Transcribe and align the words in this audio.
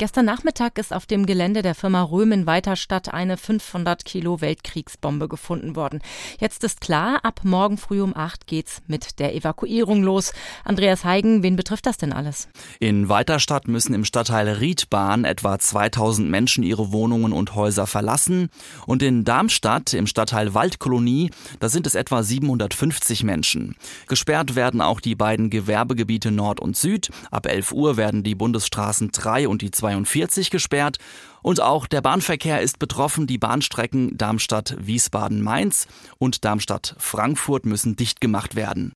Gestern 0.00 0.24
Nachmittag 0.24 0.78
ist 0.78 0.94
auf 0.94 1.04
dem 1.04 1.26
Gelände 1.26 1.60
der 1.60 1.74
Firma 1.74 2.02
Röhm 2.02 2.32
in 2.32 2.46
Weiterstadt 2.46 3.12
eine 3.12 3.36
500 3.36 4.02
Kilo 4.06 4.40
Weltkriegsbombe 4.40 5.28
gefunden 5.28 5.76
worden. 5.76 6.00
Jetzt 6.38 6.64
ist 6.64 6.80
klar, 6.80 7.22
ab 7.22 7.40
morgen 7.42 7.76
früh 7.76 8.00
um 8.00 8.16
8 8.16 8.46
geht's 8.46 8.80
mit 8.86 9.18
der 9.18 9.34
Evakuierung 9.34 10.02
los. 10.02 10.32
Andreas 10.64 11.04
Heigen, 11.04 11.42
wen 11.42 11.54
betrifft 11.54 11.84
das 11.84 11.98
denn 11.98 12.14
alles? 12.14 12.48
In 12.78 13.10
Weiterstadt 13.10 13.68
müssen 13.68 13.92
im 13.92 14.06
Stadtteil 14.06 14.48
Riedbahn 14.48 15.24
etwa 15.26 15.58
2000 15.58 16.30
Menschen 16.30 16.64
ihre 16.64 16.92
Wohnungen 16.92 17.34
und 17.34 17.54
Häuser 17.54 17.86
verlassen. 17.86 18.48
Und 18.86 19.02
in 19.02 19.24
Darmstadt, 19.24 19.92
im 19.92 20.06
Stadtteil 20.06 20.54
Waldkolonie, 20.54 21.30
da 21.58 21.68
sind 21.68 21.86
es 21.86 21.94
etwa 21.94 22.22
750 22.22 23.22
Menschen. 23.22 23.76
Gesperrt 24.08 24.54
werden 24.54 24.80
auch 24.80 25.00
die 25.00 25.14
beiden 25.14 25.50
Gewerbegebiete 25.50 26.30
Nord 26.30 26.58
und 26.58 26.74
Süd. 26.74 27.10
Ab 27.30 27.44
11 27.44 27.72
Uhr 27.72 27.98
werden 27.98 28.22
die 28.22 28.34
Bundesstraßen 28.34 29.10
3 29.12 29.46
und 29.46 29.60
die 29.60 29.70
2 29.70 29.89
42 29.90 30.50
gesperrt 30.50 30.98
und 31.42 31.60
auch 31.60 31.86
der 31.86 32.00
Bahnverkehr 32.00 32.60
ist 32.60 32.78
betroffen. 32.78 33.26
Die 33.26 33.38
Bahnstrecken 33.38 34.16
Darmstadt-Wiesbaden-Mainz 34.16 35.86
und 36.18 36.44
Darmstadt-Frankfurt 36.44 37.66
müssen 37.66 37.96
dicht 37.96 38.20
gemacht 38.20 38.56
werden. 38.56 38.92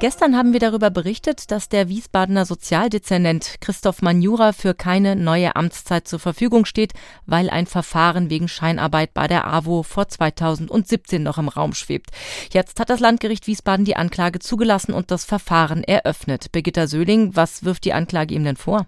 Gestern 0.00 0.34
haben 0.34 0.54
wir 0.54 0.60
darüber 0.60 0.88
berichtet, 0.88 1.50
dass 1.50 1.68
der 1.68 1.90
Wiesbadener 1.90 2.46
Sozialdezernent 2.46 3.56
Christoph 3.60 4.00
Manjura 4.00 4.54
für 4.54 4.72
keine 4.72 5.14
neue 5.14 5.56
Amtszeit 5.56 6.08
zur 6.08 6.18
Verfügung 6.18 6.64
steht, 6.64 6.94
weil 7.26 7.50
ein 7.50 7.66
Verfahren 7.66 8.30
wegen 8.30 8.48
Scheinarbeit 8.48 9.12
bei 9.12 9.28
der 9.28 9.46
AWO 9.46 9.82
vor 9.82 10.08
2017 10.08 11.22
noch 11.22 11.36
im 11.36 11.48
Raum 11.48 11.74
schwebt. 11.74 12.12
Jetzt 12.50 12.80
hat 12.80 12.88
das 12.88 13.00
Landgericht 13.00 13.46
Wiesbaden 13.46 13.84
die 13.84 13.96
Anklage 13.96 14.38
zugelassen 14.38 14.94
und 14.94 15.10
das 15.10 15.26
Verfahren 15.26 15.84
eröffnet. 15.84 16.50
Birgitta 16.50 16.86
Söhling, 16.86 17.36
was 17.36 17.64
wirft 17.64 17.84
die 17.84 17.92
Anklage 17.92 18.34
ihm 18.34 18.44
denn 18.44 18.56
vor? 18.56 18.86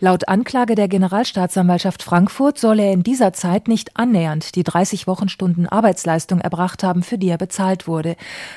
Laut 0.00 0.28
Anklage 0.28 0.76
der 0.76 0.86
Generalstaatsanwaltschaft 0.86 2.04
Frankfurt 2.04 2.58
soll 2.58 2.78
er 2.78 2.92
in 2.92 3.02
dieser 3.02 3.32
Zeit 3.32 3.66
nicht 3.66 3.96
annähernd 3.96 4.54
die 4.54 4.62
30 4.62 5.08
Wochenstunden 5.08 5.66
Arbeitsleistung 5.66 6.40
erbracht 6.40 6.84
haben, 6.84 7.02
für 7.02 7.18
die 7.18 7.28
er 7.28 7.38
bezahlt 7.38 7.88
wurde. 7.88 8.14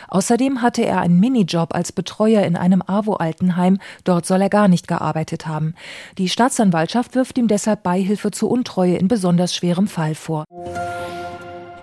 Außerdem 0.07 0.61
hatte 0.61 0.83
er 0.83 1.01
einen 1.01 1.19
Minijob 1.19 1.73
als 1.73 1.91
Betreuer 1.91 2.43
in 2.43 2.55
einem 2.55 2.83
AWO-Altenheim. 2.85 3.79
Dort 4.03 4.27
soll 4.27 4.41
er 4.41 4.49
gar 4.49 4.67
nicht 4.67 4.87
gearbeitet 4.87 5.47
haben. 5.47 5.73
Die 6.19 6.29
Staatsanwaltschaft 6.29 7.15
wirft 7.15 7.37
ihm 7.39 7.47
deshalb 7.47 7.81
Beihilfe 7.81 8.29
zur 8.29 8.51
Untreue 8.51 8.97
in 8.97 9.07
besonders 9.07 9.55
schwerem 9.55 9.87
Fall 9.87 10.13
vor. 10.13 10.45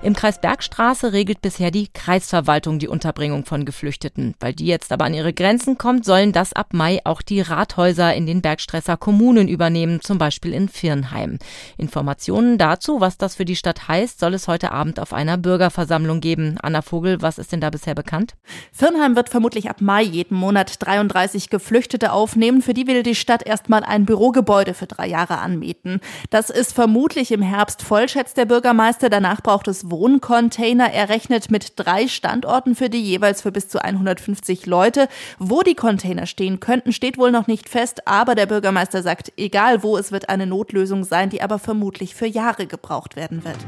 Im 0.00 0.14
Kreis 0.14 0.40
Bergstraße 0.40 1.12
regelt 1.12 1.42
bisher 1.42 1.72
die 1.72 1.88
Kreisverwaltung 1.88 2.78
die 2.78 2.86
Unterbringung 2.86 3.44
von 3.44 3.64
Geflüchteten. 3.64 4.34
Weil 4.38 4.52
die 4.52 4.66
jetzt 4.66 4.92
aber 4.92 5.04
an 5.04 5.12
ihre 5.12 5.32
Grenzen 5.32 5.76
kommt, 5.76 6.04
sollen 6.04 6.30
das 6.30 6.52
ab 6.52 6.68
Mai 6.72 7.00
auch 7.02 7.20
die 7.20 7.40
Rathäuser 7.40 8.14
in 8.14 8.24
den 8.24 8.40
Bergstresser 8.40 8.96
Kommunen 8.96 9.48
übernehmen, 9.48 10.00
zum 10.00 10.18
Beispiel 10.18 10.52
in 10.52 10.68
Firnheim. 10.68 11.40
Informationen 11.78 12.58
dazu, 12.58 13.00
was 13.00 13.18
das 13.18 13.34
für 13.34 13.44
die 13.44 13.56
Stadt 13.56 13.88
heißt, 13.88 14.20
soll 14.20 14.34
es 14.34 14.46
heute 14.46 14.70
Abend 14.70 15.00
auf 15.00 15.12
einer 15.12 15.36
Bürgerversammlung 15.36 16.20
geben. 16.20 16.58
Anna 16.62 16.82
Vogel, 16.82 17.20
was 17.20 17.38
ist 17.38 17.50
denn 17.50 17.60
da 17.60 17.70
bisher 17.70 17.96
bekannt? 17.96 18.34
Firnheim 18.72 19.16
wird 19.16 19.28
vermutlich 19.28 19.68
ab 19.68 19.80
Mai 19.80 20.04
jeden 20.04 20.36
Monat 20.36 20.76
33 20.78 21.50
Geflüchtete 21.50 22.12
aufnehmen. 22.12 22.62
Für 22.62 22.72
die 22.72 22.86
will 22.86 23.02
die 23.02 23.16
Stadt 23.16 23.44
erstmal 23.44 23.82
ein 23.82 24.04
Bürogebäude 24.04 24.74
für 24.74 24.86
drei 24.86 25.08
Jahre 25.08 25.38
anmieten. 25.38 25.98
Das 26.30 26.50
ist 26.50 26.72
vermutlich 26.72 27.32
im 27.32 27.42
Herbst 27.42 27.82
voll, 27.82 28.08
schätzt 28.08 28.36
der 28.36 28.44
Bürgermeister. 28.44 29.10
Danach 29.10 29.42
braucht 29.42 29.66
es 29.66 29.87
Wohncontainer. 29.90 30.92
Er 30.92 31.08
rechnet 31.08 31.50
mit 31.50 31.72
drei 31.76 32.08
Standorten 32.08 32.74
für 32.74 32.90
die 32.90 33.02
jeweils 33.02 33.42
für 33.42 33.52
bis 33.52 33.68
zu 33.68 33.82
150 33.82 34.66
Leute. 34.66 35.08
Wo 35.38 35.62
die 35.62 35.74
Container 35.74 36.26
stehen 36.26 36.60
könnten, 36.60 36.92
steht 36.92 37.18
wohl 37.18 37.30
noch 37.30 37.46
nicht 37.46 37.68
fest, 37.68 38.06
aber 38.06 38.34
der 38.34 38.46
Bürgermeister 38.46 39.02
sagt, 39.02 39.32
egal 39.36 39.82
wo, 39.82 39.96
es 39.96 40.12
wird 40.12 40.28
eine 40.28 40.46
Notlösung 40.46 41.04
sein, 41.04 41.30
die 41.30 41.42
aber 41.42 41.58
vermutlich 41.58 42.14
für 42.14 42.26
Jahre 42.26 42.66
gebraucht 42.66 43.16
werden 43.16 43.44
wird. 43.44 43.58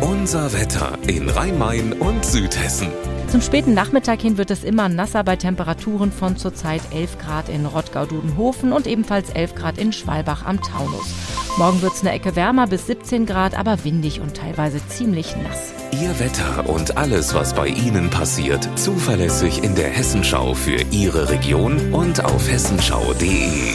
Unser 0.00 0.52
Wetter 0.52 0.98
in 1.06 1.28
Rhein-Main 1.28 1.94
und 1.94 2.24
Südhessen. 2.24 2.88
Zum 3.28 3.40
späten 3.40 3.72
Nachmittag 3.72 4.20
hin 4.20 4.36
wird 4.36 4.50
es 4.50 4.62
immer 4.62 4.88
nasser 4.88 5.24
bei 5.24 5.36
Temperaturen 5.36 6.12
von 6.12 6.36
zurzeit 6.36 6.82
11 6.92 7.18
Grad 7.18 7.48
in 7.48 7.66
Rottgau-Dudenhofen 7.66 8.72
und 8.72 8.86
ebenfalls 8.86 9.30
11 9.30 9.54
Grad 9.54 9.78
in 9.78 9.92
Schwalbach 9.92 10.44
am 10.44 10.60
Taunus. 10.60 11.41
Morgen 11.58 11.82
wird 11.82 11.92
es 11.92 12.00
eine 12.00 12.12
Ecke 12.12 12.34
wärmer 12.34 12.66
bis 12.66 12.86
17 12.86 13.26
Grad, 13.26 13.58
aber 13.58 13.84
windig 13.84 14.20
und 14.20 14.34
teilweise 14.34 14.80
ziemlich 14.88 15.36
nass. 15.36 15.74
Ihr 16.00 16.18
Wetter 16.18 16.68
und 16.68 16.96
alles, 16.96 17.34
was 17.34 17.54
bei 17.54 17.68
Ihnen 17.68 18.08
passiert, 18.08 18.66
zuverlässig 18.78 19.62
in 19.62 19.74
der 19.74 19.90
Hessenschau 19.90 20.54
für 20.54 20.80
Ihre 20.90 21.28
Region 21.28 21.92
und 21.92 22.24
auf 22.24 22.50
hessenschau.de. 22.50 23.74